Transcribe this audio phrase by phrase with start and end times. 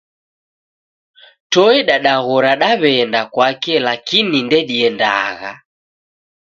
[1.51, 5.53] Toe dadaghora daw'enda kwake laikini ndediendagha